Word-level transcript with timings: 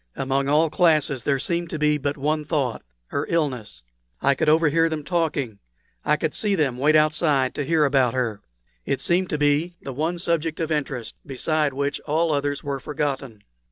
Among 0.15 0.49
all 0.49 0.71
classes 0.71 1.21
there 1.23 1.37
seemed 1.37 1.69
to 1.69 1.77
be 1.77 1.99
but 1.99 2.17
one 2.17 2.43
thought 2.43 2.81
her 3.09 3.27
illness. 3.29 3.83
I 4.19 4.33
could 4.33 4.49
overhear 4.49 4.89
them 4.89 5.03
talking 5.03 5.59
I 6.03 6.17
could 6.17 6.33
see 6.33 6.55
them 6.55 6.79
wait 6.79 6.95
outside 6.95 7.53
to 7.53 7.63
hear 7.63 7.85
about 7.85 8.15
her. 8.15 8.41
It 8.83 8.99
seemed 8.99 9.29
to 9.29 9.37
be 9.37 9.75
the 9.79 9.93
one 9.93 10.17
subject 10.17 10.59
of 10.59 10.71
interest, 10.71 11.13
beside 11.23 11.73
which 11.73 11.99
all 11.99 12.33
others 12.33 12.63
were 12.63 12.79
forgotten. 12.79 13.43